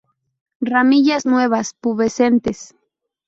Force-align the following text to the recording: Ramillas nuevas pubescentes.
Ramillas 0.61 1.27
nuevas 1.27 1.75
pubescentes. 1.79 2.73